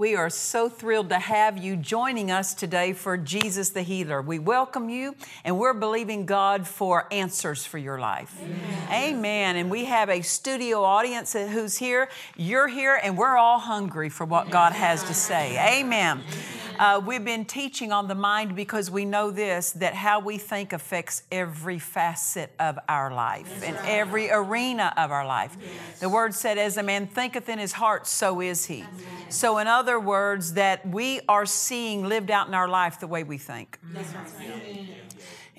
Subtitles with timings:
[0.00, 4.22] We are so thrilled to have you joining us today for Jesus the Healer.
[4.22, 5.14] We welcome you
[5.44, 8.34] and we're believing God for answers for your life.
[8.42, 8.88] Amen.
[8.90, 9.56] Amen.
[9.56, 12.08] And we have a studio audience who's here.
[12.34, 15.78] You're here and we're all hungry for what God has to say.
[15.78, 16.22] Amen.
[16.80, 20.72] Uh, we've been teaching on the mind because we know this that how we think
[20.72, 25.54] affects every facet of our life and every arena of our life.
[26.00, 28.86] The word said, As a man thinketh in his heart, so is he.
[29.28, 33.24] So, in other words, that we are seeing lived out in our life the way
[33.24, 33.78] we think.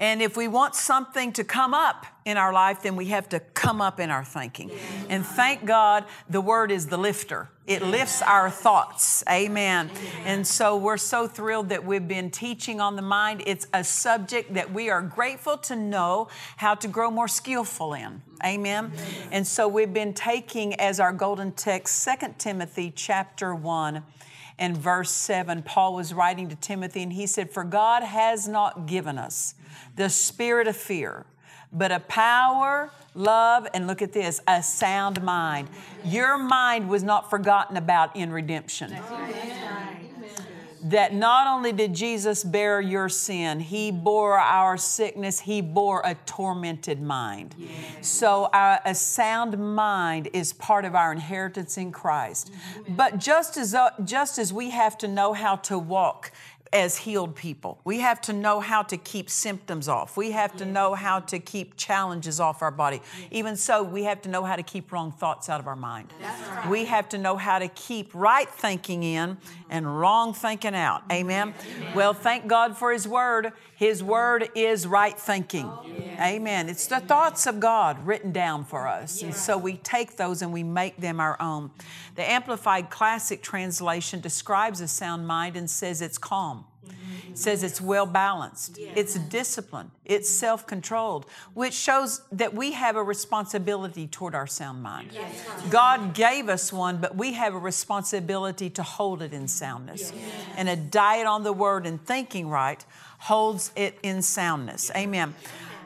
[0.01, 3.39] And if we want something to come up in our life, then we have to
[3.39, 4.71] come up in our thinking.
[5.09, 7.49] And thank God the word is the lifter.
[7.67, 9.23] It lifts our thoughts.
[9.29, 9.91] Amen.
[10.25, 13.43] And so we're so thrilled that we've been teaching on the mind.
[13.45, 18.23] It's a subject that we are grateful to know how to grow more skillful in.
[18.43, 18.91] Amen.
[19.31, 24.03] And so we've been taking as our golden text 2 Timothy chapter 1
[24.57, 28.85] and verse 7, Paul was writing to Timothy and he said, For God has not
[28.85, 29.55] given us
[29.95, 31.25] the spirit of fear,
[31.73, 35.69] but a power, love, and look at this, a sound mind.
[36.03, 38.95] Your mind was not forgotten about in redemption.
[40.85, 46.15] That not only did Jesus bear your sin, He bore our sickness, He bore a
[46.25, 47.53] tormented mind.
[48.01, 52.51] So, our, a sound mind is part of our inheritance in Christ.
[52.89, 56.31] But just as, uh, just as we have to know how to walk
[56.73, 60.65] as healed people, we have to know how to keep symptoms off, we have to
[60.65, 63.01] know how to keep challenges off our body.
[63.29, 66.13] Even so, we have to know how to keep wrong thoughts out of our mind.
[66.69, 69.63] We have to know how to keep right thinking in mm-hmm.
[69.69, 71.01] and wrong thinking out.
[71.01, 71.11] Mm-hmm.
[71.11, 71.53] Amen.
[71.93, 73.51] Well, thank God for His Word.
[73.75, 75.65] His Word is right thinking.
[75.65, 75.85] Oh,
[76.19, 76.69] Amen.
[76.69, 79.23] It's the thoughts of God written down for us.
[79.23, 81.71] And so we take those and we make them our own.
[82.15, 86.60] The Amplified Classic Translation describes a sound mind and says it's calm.
[87.29, 92.95] It says it's well balanced, it's disciplined, it's self controlled, which shows that we have
[92.95, 95.11] a responsibility toward our sound mind.
[95.69, 100.11] God gave us one, but we have a responsibility to hold it in soundness.
[100.57, 102.83] And a diet on the word and thinking right
[103.19, 104.91] holds it in soundness.
[104.95, 105.35] Amen.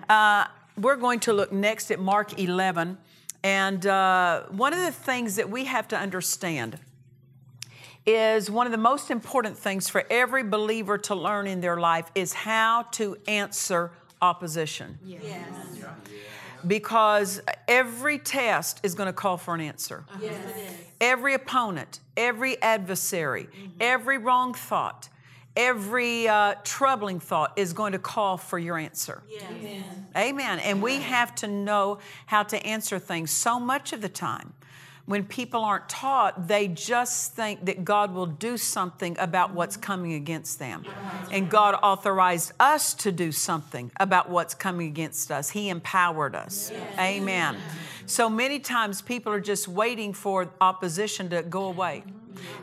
[0.07, 0.45] Uh,
[0.77, 2.97] we're going to look next at Mark 11.
[3.43, 6.79] And uh, one of the things that we have to understand
[8.05, 12.11] is one of the most important things for every believer to learn in their life
[12.13, 14.99] is how to answer opposition.
[15.03, 15.21] Yes.
[16.65, 20.05] Because every test is going to call for an answer.
[20.19, 20.39] Yes.
[20.99, 23.49] Every opponent, every adversary,
[23.79, 25.09] every wrong thought,
[25.55, 29.21] every uh, troubling thought is going to call for your answer.
[29.29, 29.83] Yes.
[30.15, 30.59] Amen.
[30.59, 34.53] And we have to know how to answer things so much of the time.
[35.05, 40.13] When people aren't taught, they just think that God will do something about what's coming
[40.13, 40.83] against them.
[41.31, 45.51] And God authorized us to do something about what's coming against us.
[45.51, 46.71] He empowered us.
[46.97, 47.57] Amen.
[48.07, 52.03] So many times people are just waiting for opposition to go away.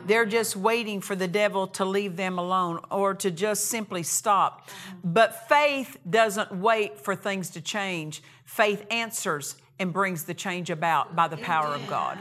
[0.05, 4.69] They're just waiting for the devil to leave them alone or to just simply stop.
[5.03, 8.21] But faith doesn't wait for things to change.
[8.45, 12.17] Faith answers and brings the change about by the power of God.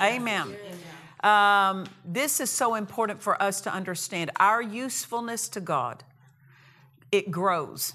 [0.00, 0.56] Amen.
[1.22, 4.30] Um, this is so important for us to understand.
[4.40, 6.02] Our usefulness to God,
[7.12, 7.94] it grows.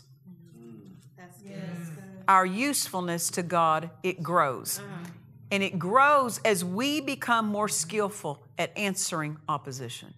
[2.28, 4.80] Our usefulness to God, it grows.
[5.52, 10.14] And it grows as we become more skillful at answering opposition,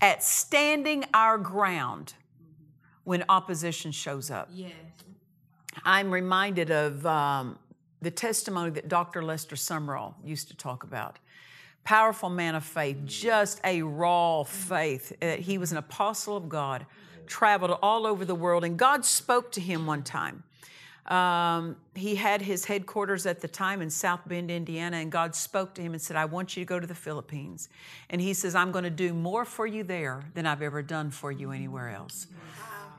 [0.00, 2.14] at standing our ground
[3.04, 4.50] when opposition shows up.
[5.86, 7.60] I'm reminded of um,
[8.02, 9.22] the testimony that Dr.
[9.22, 11.20] Lester Sumrall used to talk about.
[11.84, 15.12] Powerful man of faith, just a raw faith.
[15.22, 16.84] Uh, he was an apostle of God,
[17.28, 20.42] traveled all over the world, and God spoke to him one time.
[21.06, 25.72] Um, he had his headquarters at the time in South Bend, Indiana, and God spoke
[25.74, 27.68] to him and said, I want you to go to the Philippines.
[28.10, 31.12] And he says, I'm going to do more for you there than I've ever done
[31.12, 32.26] for you anywhere else.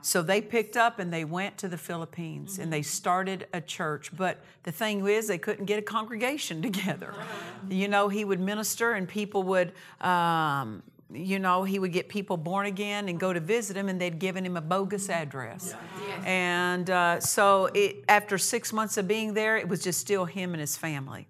[0.08, 4.10] So they picked up and they went to the Philippines and they started a church.
[4.16, 7.12] But the thing is, they couldn't get a congregation together.
[7.68, 9.72] You know, he would minister and people would.
[10.00, 10.82] Um,
[11.12, 14.18] you know, he would get people born again and go to visit him, and they'd
[14.18, 15.74] given him a bogus address.
[16.06, 16.22] Yeah.
[16.26, 20.52] And uh, so, it, after six months of being there, it was just still him
[20.52, 21.26] and his family.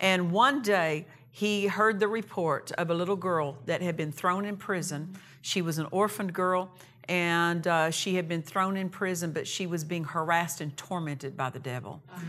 [0.00, 4.44] And one day, he heard the report of a little girl that had been thrown
[4.46, 5.16] in prison.
[5.42, 6.70] She was an orphaned girl,
[7.08, 11.36] and uh, she had been thrown in prison, but she was being harassed and tormented
[11.36, 12.02] by the devil.
[12.12, 12.24] Mm-hmm.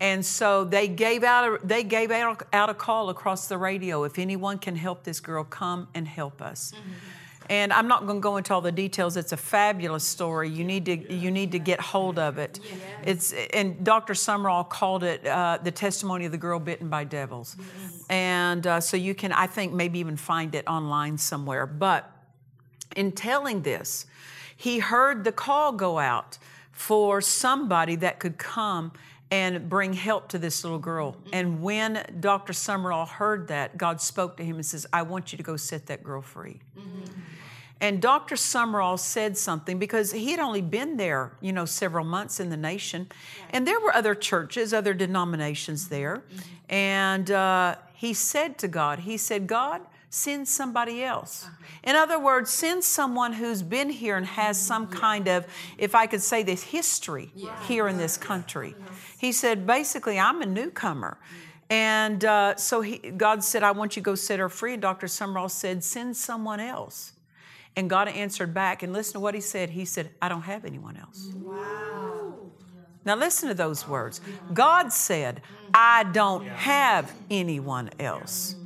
[0.00, 4.04] And so they gave out a, they gave out, out a call across the radio.
[4.04, 6.72] If anyone can help this girl, come and help us.
[6.72, 6.90] Mm-hmm.
[7.50, 9.16] And I'm not going to go into all the details.
[9.16, 10.48] It's a fabulous story.
[10.48, 12.60] You need to you need to get hold of it.
[12.62, 13.32] Yes.
[13.32, 14.12] It's and Dr.
[14.12, 17.56] Sumrall called it uh, the testimony of the girl bitten by devils.
[17.58, 18.04] Yes.
[18.08, 21.66] And uh, so you can I think maybe even find it online somewhere.
[21.66, 22.08] But
[22.94, 24.06] in telling this,
[24.60, 26.36] he heard the call go out
[26.70, 28.92] for somebody that could come
[29.30, 31.16] and bring help to this little girl.
[31.32, 32.52] And when Dr.
[32.52, 35.86] Sumrall heard that, God spoke to him and says, I want you to go set
[35.86, 36.60] that girl free.
[36.78, 37.20] Mm-hmm.
[37.80, 38.34] And Dr.
[38.34, 42.58] Sumrall said something because he had only been there, you know, several months in the
[42.58, 43.08] nation.
[43.48, 46.18] And there were other churches, other denominations there.
[46.18, 46.74] Mm-hmm.
[46.74, 49.80] And uh, he said to God, He said, God,
[50.10, 51.48] send somebody else.
[51.84, 55.46] In other words, send someone who's been here and has some kind of,
[55.78, 57.32] if I could say this, history
[57.66, 58.74] here in this country.
[59.18, 61.16] He said, basically, I'm a newcomer.
[61.70, 64.72] And uh, so he, God said, I want you to go set her free.
[64.72, 65.06] And Dr.
[65.06, 67.12] Sumrall said, send someone else.
[67.76, 69.70] And God answered back, and listen to what he said.
[69.70, 71.30] He said, I don't have anyone else.
[71.36, 72.34] Wow.
[73.04, 74.20] Now, listen to those words.
[74.52, 75.40] God said,
[75.72, 78.56] I don't have anyone else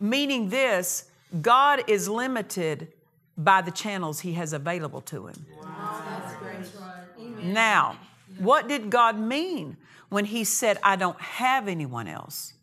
[0.00, 1.10] meaning this
[1.40, 2.88] God is limited
[3.36, 5.46] by the channels He has available to Him.
[5.62, 6.02] Wow.
[7.42, 7.98] Now,
[8.38, 9.76] what did God mean
[10.08, 12.54] when He said, I don't have anyone else?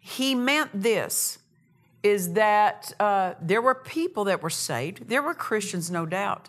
[0.00, 1.38] He meant this
[2.02, 6.48] is that uh, there were people that were saved, there were Christians, no doubt,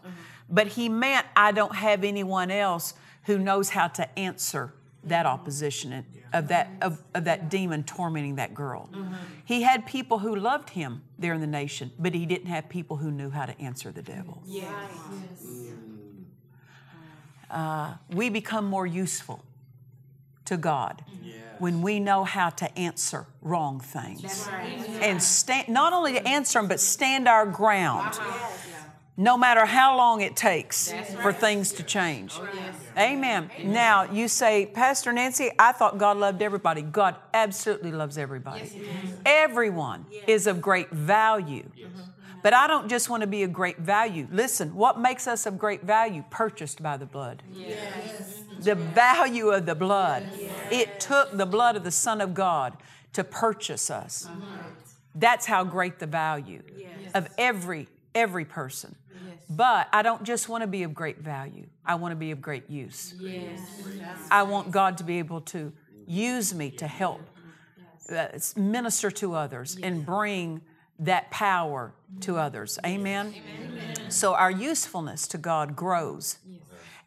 [0.49, 2.93] but He meant, I don't have anyone else
[3.23, 4.73] who knows how to answer
[5.05, 8.89] that opposition of that of, of that demon tormenting that girl.
[8.91, 9.13] Mm-hmm.
[9.45, 12.97] He had people who loved him there in the nation, but he didn't have people
[12.97, 14.41] who knew how to answer the devil.
[14.45, 14.65] Yes.
[17.49, 19.43] Uh, we become more useful
[20.45, 21.37] to God yes.
[21.59, 24.47] when we know how to answer wrong things.
[24.51, 24.83] Right.
[25.01, 28.15] And stand, not only to answer them, but stand our ground.
[28.17, 28.64] Yes
[29.17, 31.07] no matter how long it takes right.
[31.07, 32.33] for things to change.
[32.37, 32.75] Oh, yes.
[32.97, 33.49] Amen.
[33.57, 33.73] Amen.
[33.73, 36.81] Now, you say, Pastor Nancy, I thought God loved everybody.
[36.81, 38.71] God absolutely loves everybody.
[38.75, 40.23] Yes, Everyone yes.
[40.27, 41.69] is of great value.
[42.43, 44.27] But I don't just want to be of great value.
[44.31, 46.23] Listen, what makes us of great value?
[46.29, 47.41] Purchased by the blood.
[48.59, 50.27] The value of the blood.
[50.71, 52.77] It took the blood of the Son of God
[53.13, 54.25] to purchase us.
[54.25, 54.57] Uh-huh.
[55.15, 56.61] That's how great the value
[57.13, 58.95] of every every person.
[59.49, 61.67] But I don't just want to be of great value.
[61.85, 63.13] I want to be of great use.
[63.19, 63.59] Yes.
[64.31, 65.71] I want God to be able to
[66.07, 67.21] use me to help
[68.11, 70.61] uh, minister to others and bring
[70.99, 72.79] that power to others.
[72.85, 73.33] Amen?
[73.35, 74.11] Amen.
[74.11, 76.37] So our usefulness to God grows.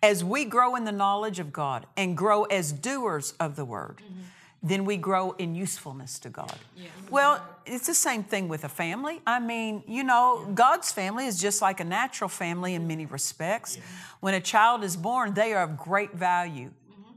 [0.03, 4.00] As we grow in the knowledge of God and grow as doers of the word.
[4.05, 4.23] Mm-hmm
[4.62, 6.59] then we grow in usefulness to God.
[6.77, 6.88] Yeah.
[7.11, 9.21] Well, it's the same thing with a family.
[9.27, 13.77] I mean, you know, God's family is just like a natural family in many respects.
[13.77, 13.83] Yeah.
[14.21, 16.71] When a child is born, they are of great value.
[16.71, 17.12] Mm-hmm.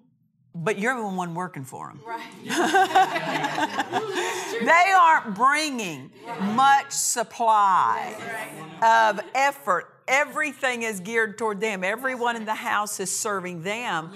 [0.54, 2.00] But you're the one working for them.
[2.06, 2.22] Right.
[4.62, 6.12] they aren't bringing
[6.54, 8.16] much supply
[8.84, 11.84] of effort everything is geared toward them.
[11.84, 14.12] Everyone in the house is serving them.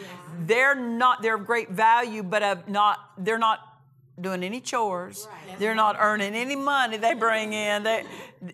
[0.46, 3.60] They're not, they're of great value, but of not, they're not
[4.20, 5.28] doing any chores.
[5.60, 7.84] They're not earning any money they bring in.
[7.84, 8.04] They,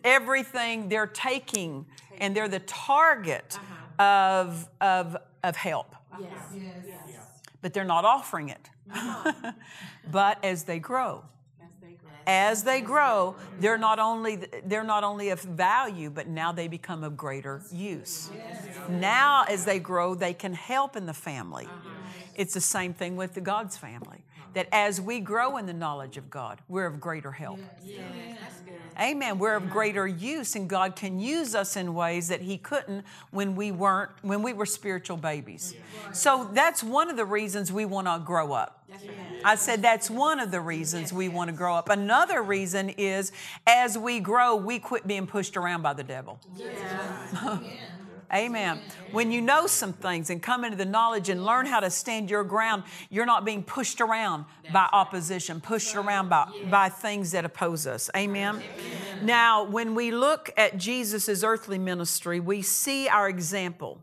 [0.03, 1.85] everything they're taking,
[2.19, 4.03] and they're the target uh-huh.
[4.03, 5.95] of, of, of help.
[6.19, 6.85] Yes, yes,
[7.61, 8.69] But they're not offering it.
[10.11, 11.23] but as they grow,
[12.27, 17.03] as they grow, they're not only they're not only of value, but now they become
[17.03, 18.29] of greater use.
[18.89, 21.67] Now, as they grow, they can help in the family.
[22.35, 24.23] It's the same thing with the God's family.
[24.53, 27.59] that as we grow in the knowledge of God, we're of greater help.
[28.99, 29.39] Amen.
[29.39, 33.55] We're of greater use, and God can use us in ways that He couldn't when
[33.55, 35.73] we weren't, when we were spiritual babies.
[36.11, 38.83] So that's one of the reasons we want to grow up.
[39.43, 41.89] I said that's one of the reasons we want to grow up.
[41.89, 43.31] Another reason is
[43.65, 46.39] as we grow, we quit being pushed around by the devil.
[48.33, 48.79] Amen.
[49.11, 52.29] When you know some things and come into the knowledge and learn how to stand
[52.29, 57.43] your ground, you're not being pushed around by opposition, pushed around by, by things that
[57.43, 58.09] oppose us.
[58.15, 58.61] Amen.
[59.21, 64.01] Now, when we look at Jesus' earthly ministry, we see our example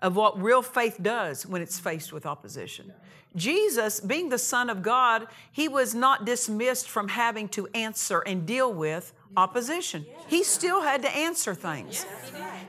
[0.00, 2.92] of what real faith does when it's faced with opposition.
[3.36, 8.46] Jesus, being the Son of God, he was not dismissed from having to answer and
[8.46, 10.06] deal with opposition.
[10.28, 12.06] He still had to answer things.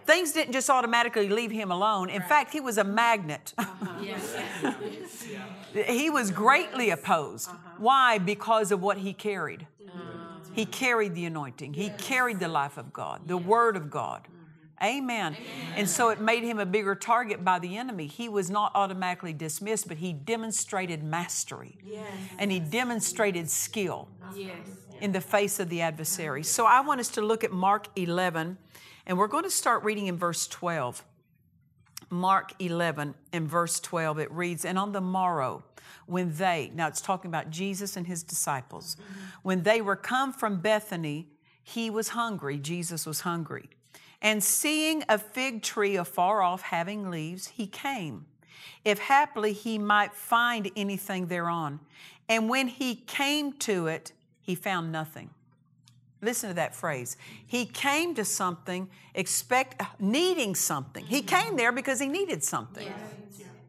[0.06, 2.10] Things didn't just automatically leave him alone.
[2.10, 3.54] In fact, he was a magnet.
[3.58, 4.04] Uh-huh.
[5.86, 7.50] he was greatly opposed.
[7.50, 7.58] Uh-huh.
[7.78, 8.18] Why?
[8.18, 9.68] Because of what he carried.
[9.86, 10.40] Uh-huh.
[10.54, 14.28] He carried the anointing, he carried the life of God, the Word of God.
[14.84, 15.36] Amen.
[15.36, 15.74] Amen.
[15.76, 18.06] And so it made him a bigger target by the enemy.
[18.06, 21.78] He was not automatically dismissed, but he demonstrated mastery.
[21.84, 22.06] Yes.
[22.38, 24.56] And he demonstrated skill yes.
[25.02, 26.44] in the face of the adversary.
[26.44, 28.58] So I want us to look at Mark 11,
[29.08, 31.04] and we're going to start reading in verse 12.
[32.10, 35.64] Mark 11 and verse 12, it reads, And on the morrow,
[36.06, 39.20] when they, now it's talking about Jesus and his disciples, mm-hmm.
[39.42, 41.30] when they were come from Bethany,
[41.64, 42.60] he was hungry.
[42.60, 43.70] Jesus was hungry.
[44.22, 48.26] And seeing a fig tree afar off having leaves, he came,
[48.84, 51.80] if haply he might find anything thereon.
[52.28, 55.30] And when he came to it, he found nothing.
[56.22, 57.16] Listen to that phrase.
[57.46, 61.06] He came to something, expect needing something.
[61.06, 62.92] He came there because he needed something.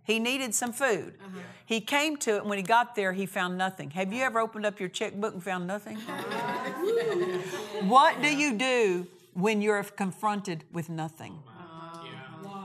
[0.04, 1.14] He needed some food.
[1.20, 1.38] Uh-huh.
[1.66, 3.90] He came to it, and when he got there, he found nothing.
[3.90, 5.96] Have you ever opened up your checkbook and found nothing?
[7.86, 9.06] what do you do
[9.38, 11.38] when you're confronted with nothing.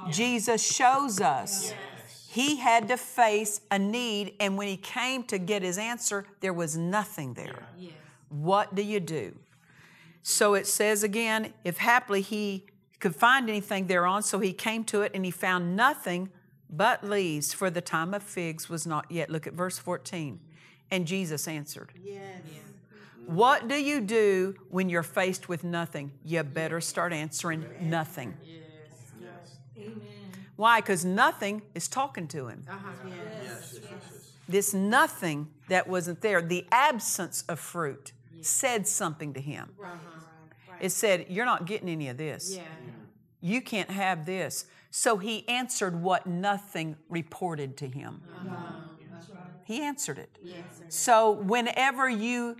[0.09, 1.73] Jesus shows us
[2.27, 6.51] he had to face a need, and when he came to get his answer, there
[6.51, 7.67] was nothing there.
[8.29, 9.35] What do you do?
[10.23, 12.65] So it says again, if haply he
[12.99, 16.29] could find anything thereon, so he came to it and he found nothing
[16.69, 19.29] but leaves, for the time of figs was not yet.
[19.29, 20.39] Look at verse 14.
[20.89, 21.91] And Jesus answered.
[22.03, 22.41] Yes.
[23.25, 26.11] What do you do when you're faced with nothing?
[26.23, 28.33] You better start answering nothing.
[30.55, 30.81] Why?
[30.81, 32.65] Because nothing is talking to him.
[32.69, 32.91] Uh-huh.
[34.47, 38.11] This nothing that wasn't there, the absence of fruit,
[38.41, 39.69] said something to him.
[39.81, 39.97] Uh-huh.
[40.79, 42.59] It said, You're not getting any of this.
[43.41, 44.65] You can't have this.
[44.91, 48.21] So he answered what nothing reported to him.
[48.31, 48.57] Uh-huh.
[49.65, 50.37] He answered it.
[50.89, 52.57] So whenever you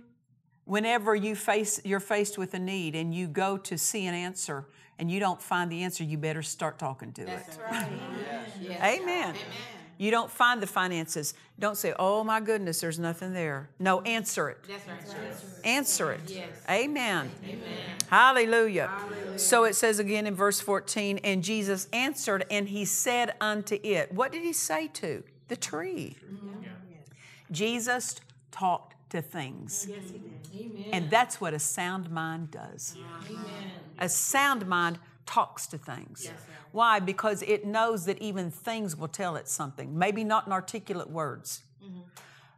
[0.64, 4.66] Whenever you face, you're faced with a need and you go to see an answer
[4.98, 7.62] and you don't find the answer, you better start talking to That's it.
[7.70, 7.88] Right.
[8.62, 8.80] yes.
[8.80, 9.30] Amen.
[9.30, 9.36] Amen.
[9.96, 11.34] You don't find the finances.
[11.58, 13.68] Don't say, oh my goodness, there's nothing there.
[13.78, 14.58] No, answer it.
[14.66, 15.64] That's right.
[15.64, 16.20] Answer it.
[16.26, 16.48] Yes.
[16.68, 17.30] Amen.
[17.44, 17.60] Amen.
[18.08, 18.88] Hallelujah.
[18.88, 19.38] Hallelujah.
[19.38, 24.12] So it says again in verse 14, and Jesus answered and he said unto it,
[24.12, 25.22] what did he say to?
[25.48, 26.16] The tree.
[26.24, 26.62] Mm-hmm.
[27.52, 29.86] Jesus talked to things.
[29.88, 30.12] Yes,
[30.92, 32.96] and that's what a sound mind does.
[33.28, 33.44] Amen.
[33.98, 36.22] A sound mind talks to things.
[36.24, 36.34] Yes,
[36.72, 37.00] Why?
[37.00, 39.96] Because it knows that even things will tell it something.
[39.98, 41.62] Maybe not in articulate words.
[41.82, 42.00] Mm-hmm.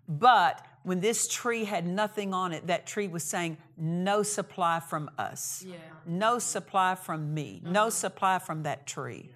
[0.09, 5.11] But when this tree had nothing on it, that tree was saying, No supply from
[5.19, 5.65] us.
[5.67, 5.76] Yeah.
[6.07, 7.61] No supply from me.
[7.62, 7.73] Mm-hmm.
[7.73, 9.31] No supply from that tree.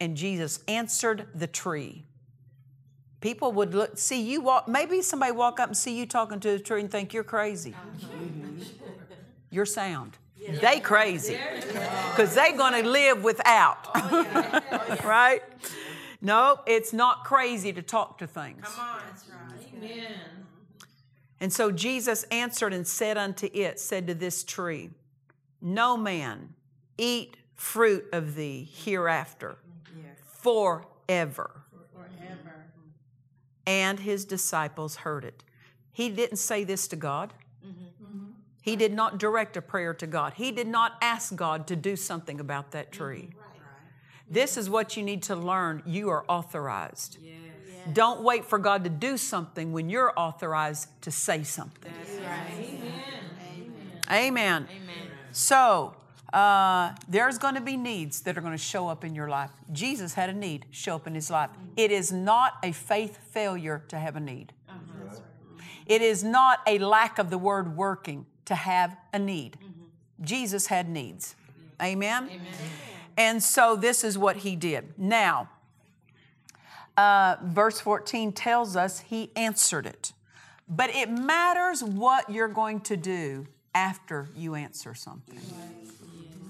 [0.00, 2.04] And Jesus answered the tree
[3.24, 6.50] people would look, see you walk, maybe somebody walk up and see you talking to
[6.50, 7.72] the tree and think you're crazy.
[7.72, 8.08] Uh-huh.
[9.48, 10.18] You're sound.
[10.60, 11.38] They crazy
[12.10, 13.88] because they're going to live without.
[13.94, 15.40] Oh, right?
[16.20, 18.66] No, it's not crazy to talk to things.
[18.66, 19.00] Come on.
[19.08, 19.68] That's right.
[19.74, 20.18] Amen.
[21.40, 24.90] And so Jesus answered and said unto it, said to this tree,
[25.62, 26.50] No man
[26.98, 29.56] eat fruit of thee hereafter
[30.42, 31.64] forever
[33.66, 35.42] and his disciples heard it.
[35.92, 37.32] He didn't say this to God.
[37.64, 38.30] Mm-hmm.
[38.62, 40.34] He did not direct a prayer to God.
[40.34, 43.04] He did not ask God to do something about that mm-hmm.
[43.04, 43.28] tree.
[44.28, 45.82] This is what you need to learn.
[45.84, 47.18] You are authorized.
[47.22, 47.34] Yes.
[47.68, 47.94] Yes.
[47.94, 51.92] Don't wait for God to do something when you're authorized to say something.
[52.22, 52.80] Right.
[54.10, 54.10] Amen.
[54.10, 54.68] Amen.
[54.70, 55.08] Amen.
[55.32, 55.94] So,
[56.34, 59.50] uh, there's going to be needs that are going to show up in your life.
[59.72, 61.50] Jesus had a need show up in his life.
[61.76, 64.52] It is not a faith failure to have a need.
[64.68, 65.20] Uh-huh.
[65.86, 69.58] It is not a lack of the word working to have a need.
[70.20, 71.36] Jesus had needs.
[71.80, 72.28] Amen?
[72.30, 72.52] Amen.
[73.16, 74.94] And so this is what he did.
[74.98, 75.50] Now,
[76.96, 80.12] uh, verse 14 tells us he answered it.
[80.68, 85.38] But it matters what you're going to do after you answer something.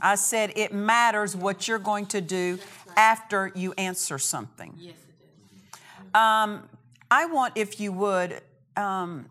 [0.05, 2.59] I said it matters what you're going to do
[2.95, 4.75] after you answer something.
[4.77, 6.15] Yes, it is.
[6.15, 6.69] Um,
[7.11, 8.43] I want, if you would,
[8.77, 9.27] um,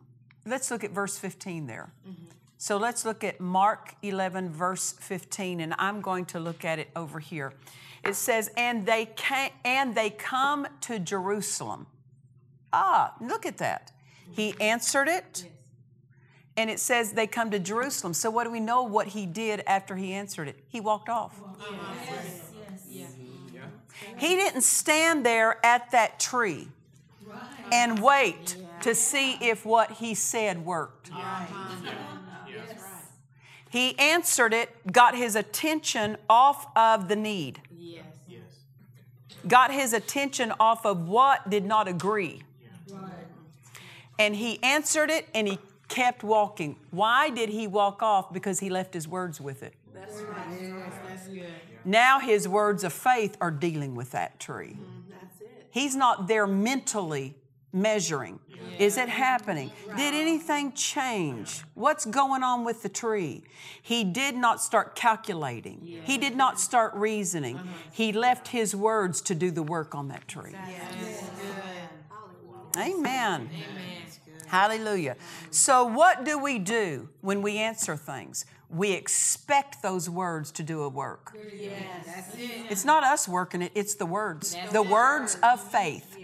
[0.47, 1.91] let's look at verse 15 there.
[2.57, 6.89] So let's look at Mark 11, verse 15, and I'm going to look at it
[6.95, 7.53] over here.
[8.03, 11.87] It says, "And they came, and they come to Jerusalem."
[12.71, 13.91] Ah, look at that.
[14.31, 15.45] He answered it,
[16.55, 18.13] and it says they come to Jerusalem.
[18.13, 18.83] So what do we know?
[18.83, 20.59] What he did after he answered it?
[20.67, 21.39] He walked off.
[24.17, 26.67] He didn't stand there at that tree
[27.71, 31.09] and wait to see if what he said worked.
[33.69, 37.59] He answered it, got his attention off of the need,
[39.47, 42.43] got his attention off of what did not agree.
[44.19, 45.57] And he answered it and he
[45.93, 46.75] kept walking.
[46.89, 48.33] Why did he walk off?
[48.33, 49.75] Because he left his words with it.
[49.93, 50.73] That's right.
[51.07, 51.45] That's good.
[51.85, 54.77] Now his words of faith are dealing with that tree.
[54.79, 55.67] Mm, that's it.
[55.69, 57.35] He's not there mentally
[57.71, 58.39] measuring.
[58.79, 59.71] Is it happening?
[59.95, 61.61] Did anything change?
[61.75, 63.43] What's going on with the tree?
[63.81, 65.79] He did not start calculating.
[66.05, 67.57] He did not start reasoning.
[67.57, 67.67] Uh-huh.
[67.91, 70.55] He left his words to do the work on that tree.
[72.77, 73.49] Amen.
[74.53, 75.15] Hallelujah.
[75.49, 78.45] So, what do we do when we answer things?
[78.69, 81.35] We expect those words to do a work.
[82.69, 84.55] It's not us working it, it's the words.
[84.71, 86.15] The words of faith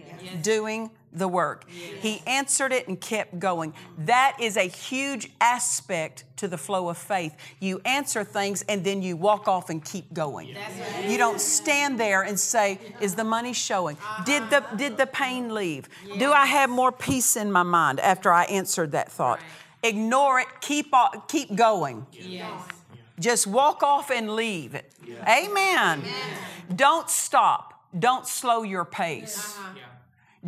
[0.43, 1.69] doing the work.
[1.69, 3.73] He answered it and kept going.
[3.97, 7.35] That is a huge aspect to the flow of faith.
[7.59, 10.55] You answer things and then you walk off and keep going.
[11.07, 13.97] You don't stand there and say, "Is the money showing?
[13.97, 14.23] Uh-huh.
[14.23, 15.89] Did the did the pain leave?
[16.17, 19.39] Do I have more peace in my mind after I answered that thought?"
[19.81, 20.47] Ignore it.
[20.61, 22.05] Keep on, keep going.
[23.19, 24.93] Just walk off and leave it.
[25.27, 26.03] Amen.
[26.73, 27.73] Don't stop.
[27.97, 29.57] Don't slow your pace.
[29.57, 29.79] Uh-huh.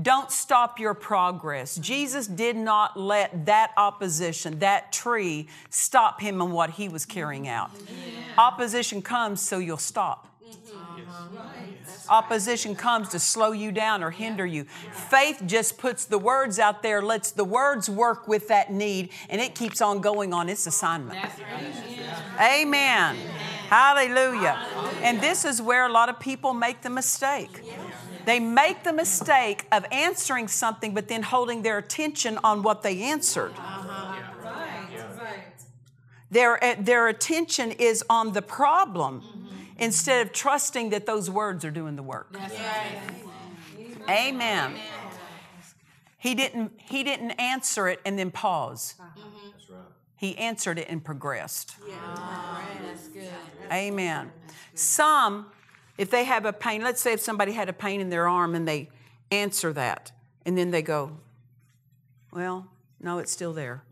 [0.02, 1.76] Don't stop your progress.
[1.76, 7.48] Jesus did not let that opposition, that tree, stop him in what he was carrying
[7.48, 7.72] out.
[8.38, 10.28] Opposition comes so you'll stop.
[12.10, 14.66] Opposition comes to slow you down or hinder you.
[14.92, 19.40] Faith just puts the words out there, lets the words work with that need, and
[19.40, 21.20] it keeps on going on its assignment.
[22.40, 23.16] Amen.
[23.70, 24.66] Hallelujah.
[25.02, 27.62] And this is where a lot of people make the mistake.
[28.26, 33.02] They make the mistake of answering something, but then holding their attention on what they
[33.02, 33.54] answered.
[36.30, 39.24] Their, uh, their attention is on the problem
[39.78, 42.34] instead of trusting that those words are doing the work.
[44.10, 44.76] Amen.
[46.18, 48.96] He didn't, he didn't answer it and then pause.
[50.16, 51.76] He answered it and progressed.
[53.72, 54.32] Amen.
[54.76, 55.48] Some,
[56.02, 58.56] if they have a pain, let's say if somebody had a pain in their arm
[58.56, 58.90] and they
[59.30, 60.12] answer that,
[60.48, 61.12] and then they go,
[62.34, 62.66] Well,
[63.00, 63.84] no, it's still there.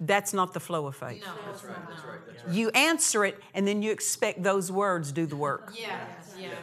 [0.00, 1.22] That's not the flow of faith.
[1.22, 1.76] No, that's right.
[1.88, 2.54] That's right.
[2.54, 5.74] You answer it, and then you expect those words do the work.
[5.78, 6.00] Yeah.
[6.38, 6.54] Yeah.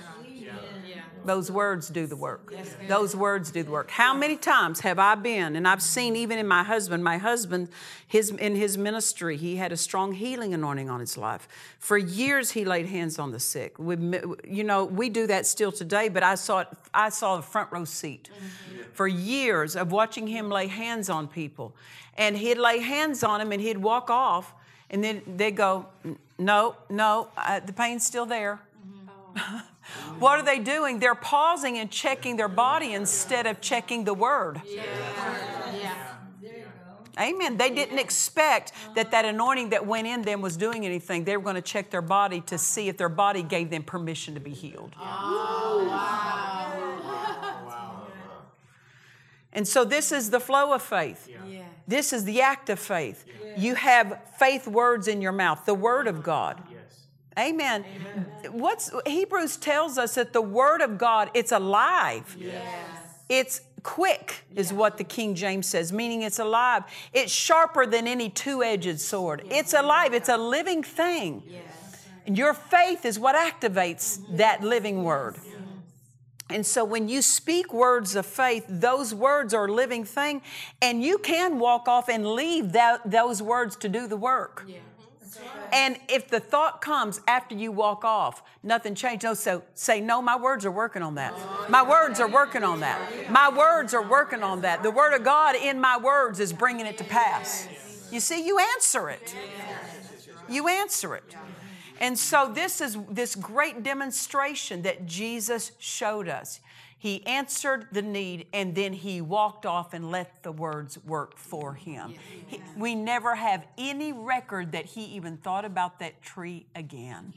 [1.25, 2.53] Those words do the work.
[2.87, 3.91] Those words do the work.
[3.91, 7.69] How many times have I been, and I've seen even in my husband, my husband,
[8.07, 11.47] his in his ministry, he had a strong healing anointing on his life.
[11.79, 13.77] For years, he laid hands on the sick.
[13.77, 13.95] We,
[14.47, 16.67] you know, we do that still today, but I saw it.
[16.93, 18.29] I saw the front row seat
[18.93, 21.75] for years of watching him lay hands on people,
[22.17, 24.53] and he'd lay hands on them, and he'd walk off,
[24.89, 25.85] and then they'd go,
[26.37, 28.59] "No, no, uh, the pain's still there."
[30.19, 30.99] What are they doing?
[30.99, 34.61] They're pausing and checking their body instead of checking the word.
[37.19, 37.57] Amen.
[37.57, 41.25] They didn't expect that that anointing that went in them was doing anything.
[41.25, 44.33] They were going to check their body to see if their body gave them permission
[44.35, 44.95] to be healed.
[49.53, 51.29] And so this is the flow of faith.
[51.87, 53.25] This is the act of faith.
[53.57, 56.61] You have faith words in your mouth, the word of God.
[57.39, 57.85] Amen.
[58.51, 62.35] What's Hebrews tells us that the word of God, it's alive.
[63.29, 66.83] It's quick is what the King James says, meaning it's alive.
[67.13, 69.43] It's sharper than any two-edged sword.
[69.49, 70.13] It's alive.
[70.13, 71.43] It's a living thing.
[72.27, 75.37] And your faith is what activates that living word.
[76.49, 80.41] And so when you speak words of faith, those words are a living thing,
[80.81, 84.67] and you can walk off and leave that, those words to do the work.
[85.71, 89.23] And if the thought comes after you walk off, nothing changed.
[89.23, 91.33] No, so say, no, my words are working on that.
[91.69, 93.29] My words are working on that.
[93.29, 94.83] My words are working on that.
[94.83, 97.67] The word of God in my words is bringing it to pass.
[98.11, 99.35] You see, you answer it.
[100.49, 101.35] You answer it.
[101.99, 106.59] And so this is this great demonstration that Jesus showed us.
[107.01, 111.73] He answered the need and then he walked off and let the words work for
[111.73, 112.13] him.
[112.45, 117.33] He- we never have any record that he even thought about that tree again.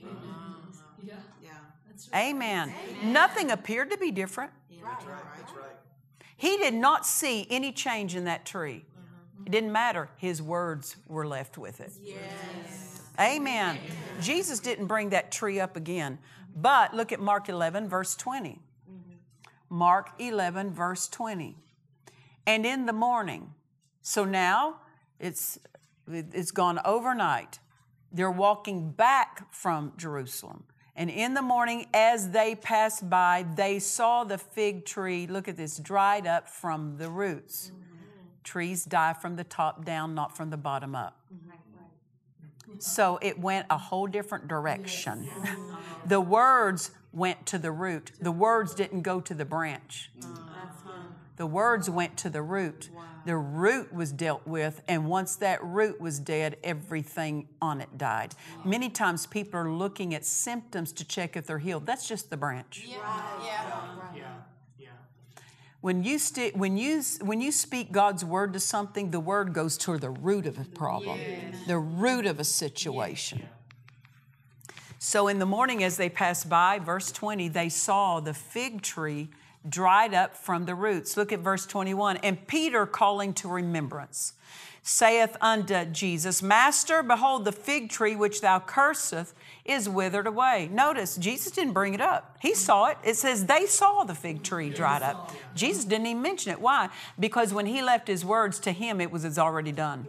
[1.42, 1.50] Yeah.
[2.14, 2.74] Amen.
[3.04, 4.50] Nothing appeared to be different.
[6.36, 8.84] He did not see any change in that tree.
[9.46, 10.10] It didn't matter.
[10.18, 11.92] His words were left with it.
[13.18, 13.78] Amen.
[14.20, 16.18] Jesus didn't bring that tree up again.
[16.54, 18.60] But look at Mark 11, verse 20.
[19.74, 21.56] Mark 11, verse 20.
[22.46, 23.54] And in the morning,
[24.02, 24.76] so now
[25.18, 25.58] it's,
[26.06, 27.58] it's gone overnight.
[28.12, 30.62] They're walking back from Jerusalem.
[30.94, 35.56] And in the morning, as they passed by, they saw the fig tree, look at
[35.56, 37.72] this, dried up from the roots.
[38.44, 41.18] Trees die from the top down, not from the bottom up.
[42.78, 45.28] So it went a whole different direction.
[46.06, 50.10] the words went to the root, the words didn't go to the branch.
[51.36, 52.90] The words went to the root.
[53.26, 58.34] The root was dealt with, and once that root was dead, everything on it died.
[58.64, 61.86] Many times people are looking at symptoms to check if they're healed.
[61.86, 62.84] That's just the branch.
[65.80, 69.76] When you, sti- when, you, when you speak God's word to something, the word goes
[69.78, 71.18] to the root of a problem,
[71.66, 73.42] the root of a situation.
[75.06, 79.28] So in the morning, as they passed by, verse 20, they saw the fig tree
[79.68, 81.14] dried up from the roots.
[81.18, 82.16] Look at verse 21.
[82.16, 84.32] And Peter, calling to remembrance,
[84.82, 89.34] saith unto Jesus, Master, behold, the fig tree which thou curseth
[89.66, 90.70] is withered away.
[90.72, 92.38] Notice, Jesus didn't bring it up.
[92.40, 92.96] He saw it.
[93.04, 95.32] It says they saw the fig tree dried up.
[95.54, 96.62] Jesus didn't even mention it.
[96.62, 96.88] Why?
[97.20, 100.06] Because when he left his words to him, it was already done.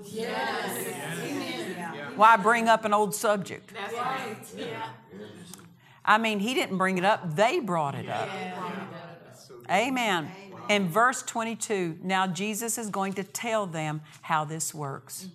[2.15, 3.73] Why bring up an old subject?
[3.73, 4.35] That's right.
[4.57, 4.87] Yeah.
[6.03, 8.29] I mean, he didn't bring it up, they brought it up.
[9.69, 10.29] Amen.
[10.69, 15.27] In verse 22, now Jesus is going to tell them how this works.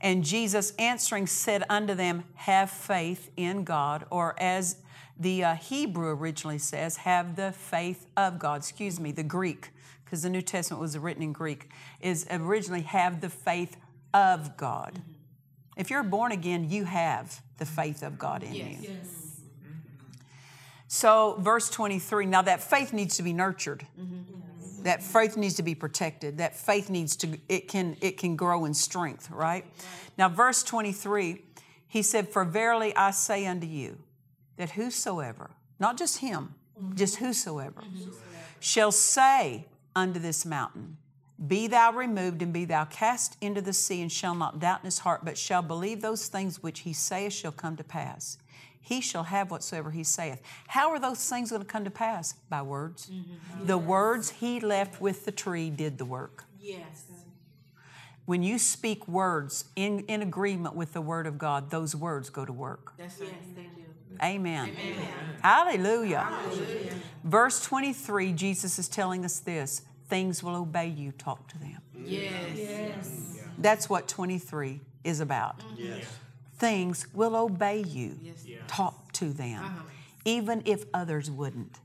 [0.00, 4.76] And Jesus answering said unto them, Have faith in God, or as
[5.18, 8.56] the uh, Hebrew originally says, have the faith of God.
[8.56, 9.70] Excuse me, the Greek,
[10.04, 11.70] because the New Testament was written in Greek,
[12.00, 13.76] is originally have the faith
[14.12, 15.02] of God.
[15.76, 18.76] If you're born again, you have the faith of God in you.
[18.80, 19.24] Yes.
[20.86, 23.86] So, verse 23 now that faith needs to be nurtured.
[24.00, 24.82] Mm-hmm.
[24.84, 26.38] That faith needs to be protected.
[26.38, 29.64] That faith needs to, it can, it can grow in strength, right?
[30.18, 31.42] Now, verse 23,
[31.88, 33.98] he said, For verily I say unto you,
[34.56, 36.94] that whosoever, not just him, mm-hmm.
[36.94, 38.10] just whosoever, mm-hmm.
[38.60, 40.98] shall say unto this mountain,
[41.46, 44.84] Be thou removed and be thou cast into the sea, and shall not doubt in
[44.84, 48.38] his heart, but shall believe those things which he saith shall come to pass.
[48.80, 50.42] He shall have whatsoever he saith.
[50.68, 52.34] How are those things going to come to pass?
[52.50, 53.10] By words.
[53.10, 53.66] Mm-hmm.
[53.66, 56.44] The words he left with the tree did the work.
[56.60, 57.06] Yes.
[58.26, 62.44] When you speak words in, in agreement with the word of God, those words go
[62.44, 62.92] to work.
[62.96, 63.30] That's right.
[63.54, 63.84] Thank you.
[64.22, 64.70] Amen.
[65.42, 66.28] Hallelujah.
[67.22, 71.78] Verse 23, Jesus is telling us this things will obey you, talk to them.
[71.96, 73.38] Yes.
[73.58, 75.58] That's what 23 is about.
[75.58, 75.82] Mm-hmm.
[75.82, 76.04] Yes.
[76.58, 78.46] Things will obey you, yes.
[78.66, 79.82] talk to them, uh-huh.
[80.24, 81.78] even if others wouldn't.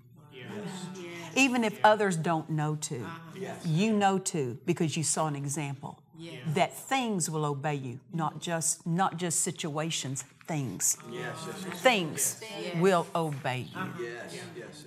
[1.36, 3.54] Even if others don't know to, uh-huh.
[3.64, 6.00] you know to because you saw an example.
[6.18, 6.36] Yes.
[6.54, 10.98] That things will obey you, not just not just situations, things.
[11.10, 12.44] yes, yes, Things
[12.76, 14.10] will obey you.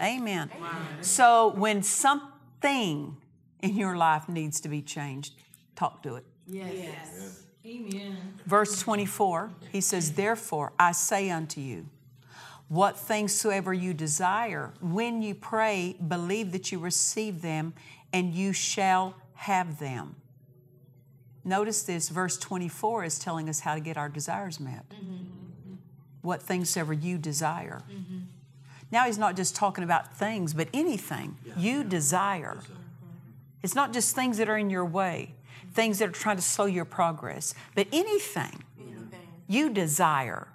[0.03, 0.51] Amen.
[1.01, 3.17] So when something
[3.63, 5.35] in your life needs to be changed,
[5.77, 6.25] talk to it.
[6.47, 7.45] Yes.
[7.65, 8.17] Amen.
[8.45, 11.87] Verse 24, he says, Therefore I say unto you,
[12.69, 17.75] what things soever you desire, when you pray, believe that you receive them,
[18.13, 20.17] and you shall have them.
[21.45, 24.89] Notice this, verse 24 is telling us how to get our desires met.
[24.89, 25.13] Mm-hmm.
[25.13, 25.75] Mm-hmm.
[26.23, 27.83] What things soever you desire.
[27.91, 28.19] Mm-hmm.
[28.91, 32.59] Now he's not just talking about things, but anything you desire.
[33.63, 35.35] It's not just things that are in your way,
[35.73, 38.65] things that are trying to slow your progress, but anything
[39.49, 40.49] you desire.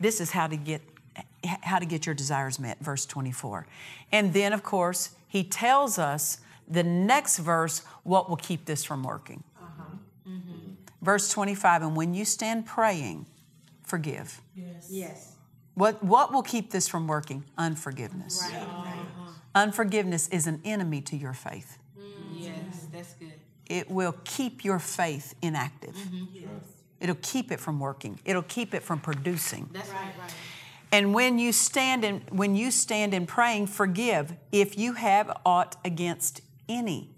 [0.00, 0.82] This is how to get
[1.62, 3.66] how to get your desires met, verse 24.
[4.10, 9.04] And then, of course, he tells us the next verse what will keep this from
[9.04, 9.44] working.
[9.56, 9.82] Uh-huh.
[10.28, 10.72] Mm-hmm.
[11.02, 13.26] Verse 25, and when you stand praying,
[13.84, 14.40] forgive.
[14.56, 14.88] Yes.
[15.74, 17.44] What, what will keep this from working?
[17.56, 18.42] Unforgiveness.
[19.54, 21.78] Unforgiveness is an enemy to your faith.
[22.96, 23.32] Yes, that's good.
[23.68, 25.94] It will keep your faith inactive.
[25.94, 26.46] Mm-hmm.
[27.00, 28.18] It'll keep it from working.
[28.24, 29.68] It'll keep it from producing.
[29.72, 30.32] That's right, right.
[30.92, 35.76] And when you stand in when you stand in praying, forgive if you have aught
[35.84, 37.10] against any.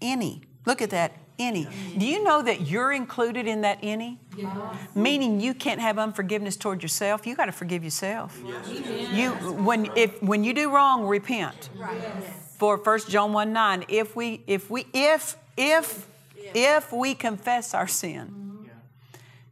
[0.00, 0.42] Any.
[0.64, 1.12] Look at that.
[1.38, 1.68] Any.
[1.96, 4.18] Do you know that you're included in that any?
[4.96, 7.26] Meaning you can't have unforgiveness toward yourself.
[7.26, 8.36] You got to forgive yourself.
[9.12, 9.30] You
[9.62, 11.70] when if when you do wrong, repent.
[12.58, 16.06] For 1 John 1 9, if we if we if if
[16.54, 18.48] if we confess our sin,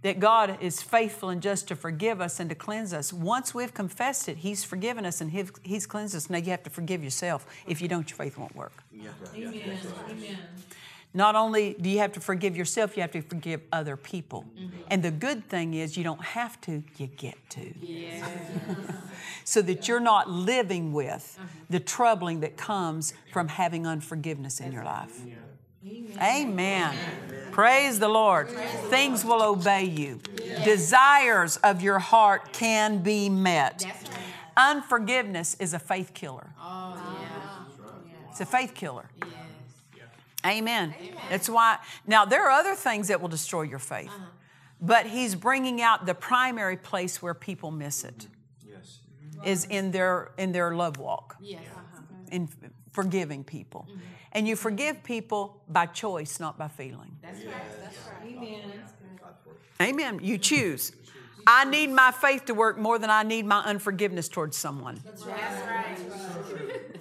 [0.02, 3.12] that God is faithful and just to forgive us and to cleanse us.
[3.12, 6.30] Once we've confessed it, He's forgiven us and He's, he's cleansed us.
[6.30, 7.46] Now you have to forgive yourself.
[7.66, 8.72] If you don't, your faith won't work.
[9.34, 9.78] Amen.
[10.10, 10.38] Amen.
[11.16, 14.44] Not only do you have to forgive yourself, you have to forgive other people.
[14.90, 17.72] And the good thing is, you don't have to, you get to.
[19.44, 21.38] so that you're not living with
[21.70, 25.18] the troubling that comes from having unforgiveness in your life.
[26.20, 26.94] Amen.
[27.50, 28.50] Praise the Lord.
[28.90, 30.20] Things will obey you.
[30.64, 33.86] Desires of your heart can be met.
[34.54, 36.50] Unforgiveness is a faith killer.
[38.30, 39.08] It's a faith killer.
[40.46, 40.94] Amen.
[41.30, 41.78] That's why.
[42.06, 44.26] Now, there are other things that will destroy your faith, uh-huh.
[44.80, 48.28] but he's bringing out the primary place where people miss it
[49.44, 51.62] is in their in their love walk, Yes.
[51.70, 52.02] Uh-huh.
[52.32, 52.48] in
[52.92, 54.00] forgiving people, mm-hmm.
[54.32, 57.16] and you forgive people by choice, not by feeling.
[57.22, 57.54] That's right.
[57.82, 58.36] That's right.
[58.36, 58.72] Amen.
[59.80, 60.20] Amen.
[60.22, 60.92] You choose.
[61.46, 65.00] I need my faith to work more than I need my unforgiveness towards someone.
[65.04, 65.98] That's right.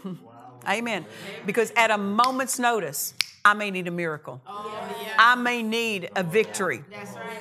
[0.68, 1.06] Amen.
[1.46, 3.14] Because at a moment's notice,
[3.46, 4.42] I may need a miracle.
[4.48, 5.14] Oh, yeah.
[5.20, 6.84] I may need a victory.
[6.90, 7.38] That's right.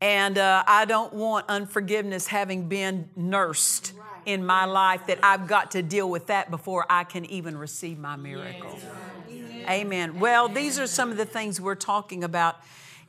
[0.00, 3.94] And uh, I don't want unforgiveness having been nursed
[4.26, 7.98] in my life that I've got to deal with that before I can even receive
[7.98, 8.78] my miracle.
[9.68, 10.20] Amen.
[10.20, 12.56] Well, these are some of the things we're talking about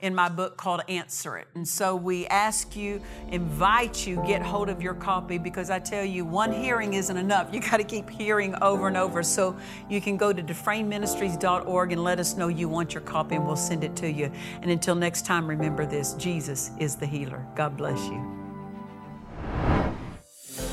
[0.02, 1.48] in my book called Answer It.
[1.56, 6.06] And so we ask you, invite you, get hold of your copy because I tell
[6.06, 7.54] you, one hearing isn't enough.
[7.54, 9.24] You got to keep hearing over and over.
[9.24, 9.58] So
[9.90, 13.56] you can go to dufresneministries.org and let us know you want your copy and we'll
[13.56, 14.32] send it to you.
[14.62, 17.46] And until next time, remember this Jesus is the healer.
[17.56, 18.40] God bless you.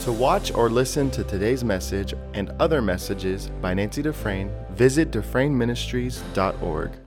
[0.02, 7.05] To watch or listen to today's message and other messages by Nancy Dufresne, visit DufresneMinistries.org.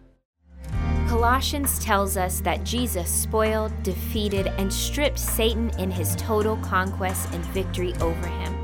[1.10, 7.44] Colossians tells us that Jesus spoiled, defeated, and stripped Satan in his total conquest and
[7.48, 8.56] victory over him.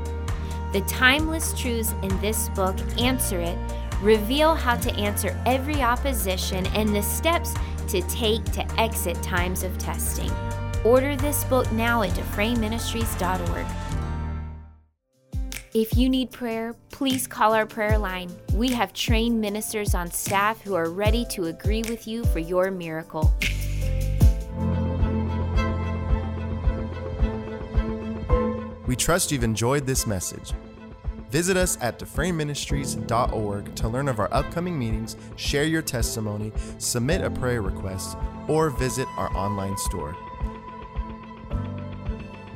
[0.72, 3.58] The timeless truths in this book, Answer It,
[4.00, 7.52] reveal how to answer every opposition and the steps
[7.88, 10.30] to take to exit times of testing.
[10.84, 13.85] Order this book now at DufresneMinistries.org.
[15.76, 18.34] If you need prayer, please call our prayer line.
[18.54, 22.70] We have trained ministers on staff who are ready to agree with you for your
[22.70, 23.30] miracle.
[28.86, 30.54] We trust you've enjoyed this message.
[31.30, 37.30] Visit us at DufresneMinistries.org to learn of our upcoming meetings, share your testimony, submit a
[37.30, 38.16] prayer request,
[38.48, 40.16] or visit our online store.